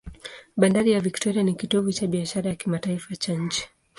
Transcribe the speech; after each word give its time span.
Bandari 0.57 0.91
ya 0.91 0.99
Victoria 0.99 1.43
ni 1.43 1.53
kitovu 1.55 1.91
cha 1.93 2.07
biashara 2.07 2.49
ya 2.49 2.55
kimataifa 2.55 3.15
cha 3.15 3.33
nchi. 3.33 3.69